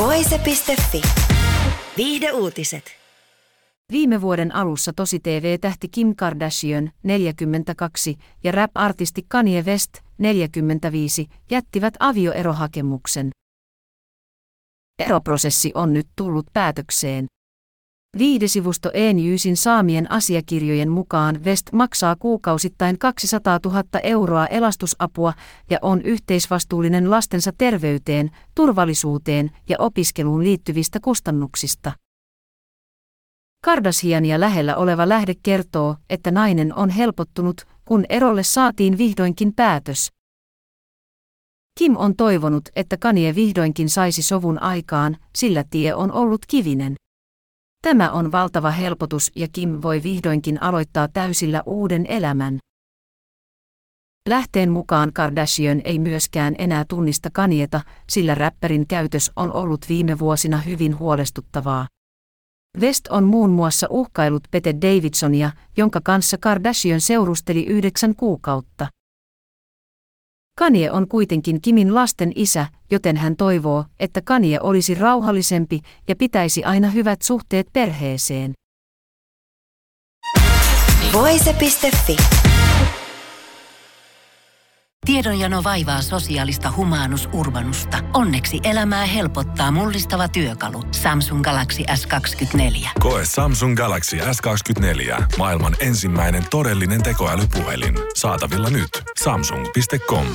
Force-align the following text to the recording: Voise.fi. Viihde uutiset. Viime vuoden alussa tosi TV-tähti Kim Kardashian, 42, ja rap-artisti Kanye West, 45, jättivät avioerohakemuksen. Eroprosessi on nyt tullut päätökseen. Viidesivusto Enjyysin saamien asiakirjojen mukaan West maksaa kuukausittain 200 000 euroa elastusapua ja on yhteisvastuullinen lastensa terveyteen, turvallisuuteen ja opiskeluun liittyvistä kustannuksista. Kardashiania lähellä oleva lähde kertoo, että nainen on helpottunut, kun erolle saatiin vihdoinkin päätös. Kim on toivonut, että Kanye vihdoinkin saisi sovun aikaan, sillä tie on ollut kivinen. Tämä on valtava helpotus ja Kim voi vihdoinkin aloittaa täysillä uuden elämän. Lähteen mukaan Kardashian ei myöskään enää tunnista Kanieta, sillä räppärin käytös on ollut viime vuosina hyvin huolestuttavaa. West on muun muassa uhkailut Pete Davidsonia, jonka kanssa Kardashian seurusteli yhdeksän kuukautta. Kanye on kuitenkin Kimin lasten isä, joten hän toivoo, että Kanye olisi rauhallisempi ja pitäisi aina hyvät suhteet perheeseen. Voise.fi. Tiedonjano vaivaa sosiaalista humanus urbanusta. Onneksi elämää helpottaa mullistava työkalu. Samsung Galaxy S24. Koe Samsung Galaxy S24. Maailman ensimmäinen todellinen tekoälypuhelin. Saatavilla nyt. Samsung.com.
Voise.fi. 0.00 1.02
Viihde 1.96 2.32
uutiset. 2.32 2.84
Viime 3.92 4.20
vuoden 4.20 4.54
alussa 4.54 4.92
tosi 4.92 5.20
TV-tähti 5.20 5.88
Kim 5.88 6.16
Kardashian, 6.16 6.90
42, 7.02 8.16
ja 8.44 8.52
rap-artisti 8.52 9.24
Kanye 9.28 9.62
West, 9.62 9.90
45, 10.18 11.26
jättivät 11.50 11.94
avioerohakemuksen. 11.98 13.30
Eroprosessi 14.98 15.72
on 15.74 15.92
nyt 15.92 16.08
tullut 16.16 16.46
päätökseen. 16.52 17.26
Viidesivusto 18.18 18.90
Enjyysin 18.94 19.56
saamien 19.56 20.10
asiakirjojen 20.10 20.90
mukaan 20.90 21.44
West 21.44 21.72
maksaa 21.72 22.16
kuukausittain 22.16 22.98
200 22.98 23.60
000 23.64 23.84
euroa 24.02 24.46
elastusapua 24.46 25.32
ja 25.70 25.78
on 25.82 26.02
yhteisvastuullinen 26.02 27.10
lastensa 27.10 27.52
terveyteen, 27.58 28.30
turvallisuuteen 28.54 29.50
ja 29.68 29.76
opiskeluun 29.78 30.44
liittyvistä 30.44 31.00
kustannuksista. 31.00 31.92
Kardashiania 33.64 34.40
lähellä 34.40 34.76
oleva 34.76 35.08
lähde 35.08 35.34
kertoo, 35.42 35.96
että 36.10 36.30
nainen 36.30 36.74
on 36.74 36.90
helpottunut, 36.90 37.66
kun 37.84 38.04
erolle 38.08 38.42
saatiin 38.42 38.98
vihdoinkin 38.98 39.52
päätös. 39.54 40.08
Kim 41.78 41.96
on 41.96 42.16
toivonut, 42.16 42.68
että 42.76 42.96
Kanye 42.96 43.34
vihdoinkin 43.34 43.88
saisi 43.88 44.22
sovun 44.22 44.62
aikaan, 44.62 45.16
sillä 45.36 45.64
tie 45.70 45.94
on 45.94 46.12
ollut 46.12 46.40
kivinen. 46.48 46.94
Tämä 47.82 48.10
on 48.10 48.32
valtava 48.32 48.70
helpotus 48.70 49.32
ja 49.36 49.48
Kim 49.52 49.78
voi 49.82 50.02
vihdoinkin 50.02 50.62
aloittaa 50.62 51.08
täysillä 51.08 51.62
uuden 51.66 52.06
elämän. 52.06 52.58
Lähteen 54.28 54.70
mukaan 54.70 55.12
Kardashian 55.12 55.80
ei 55.84 55.98
myöskään 55.98 56.54
enää 56.58 56.84
tunnista 56.88 57.28
Kanieta, 57.32 57.80
sillä 58.08 58.34
räppärin 58.34 58.86
käytös 58.86 59.32
on 59.36 59.52
ollut 59.52 59.80
viime 59.88 60.18
vuosina 60.18 60.58
hyvin 60.58 60.98
huolestuttavaa. 60.98 61.86
West 62.80 63.06
on 63.08 63.24
muun 63.24 63.50
muassa 63.50 63.86
uhkailut 63.90 64.42
Pete 64.50 64.74
Davidsonia, 64.82 65.50
jonka 65.76 66.00
kanssa 66.04 66.38
Kardashian 66.38 67.00
seurusteli 67.00 67.66
yhdeksän 67.66 68.16
kuukautta. 68.16 68.86
Kanye 70.60 70.90
on 70.90 71.08
kuitenkin 71.08 71.60
Kimin 71.60 71.94
lasten 71.94 72.32
isä, 72.34 72.66
joten 72.90 73.16
hän 73.16 73.36
toivoo, 73.36 73.84
että 74.00 74.20
Kanye 74.24 74.60
olisi 74.60 74.94
rauhallisempi 74.94 75.80
ja 76.08 76.16
pitäisi 76.16 76.64
aina 76.64 76.90
hyvät 76.90 77.22
suhteet 77.22 77.66
perheeseen. 77.72 78.52
Voise.fi. 81.12 82.16
Tiedonjano 85.06 85.64
vaivaa 85.64 86.02
sosiaalista 86.02 86.72
humanus 86.76 87.28
urbanusta. 87.32 87.98
Onneksi 88.14 88.60
elämää 88.64 89.06
helpottaa 89.06 89.70
mullistava 89.70 90.28
työkalu. 90.28 90.82
Samsung 90.92 91.42
Galaxy 91.42 91.82
S24. 91.82 92.88
Koe 93.00 93.22
Samsung 93.24 93.76
Galaxy 93.76 94.16
S24. 94.16 95.22
Maailman 95.38 95.76
ensimmäinen 95.80 96.44
todellinen 96.50 97.02
tekoälypuhelin. 97.02 97.94
Saatavilla 98.14 98.70
nyt. 98.70 99.02
Samsung.com. 99.22 100.26